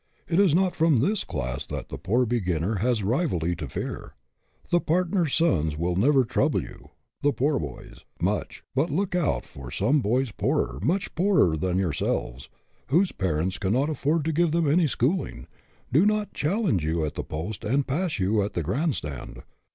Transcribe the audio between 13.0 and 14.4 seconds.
parents cannot afford to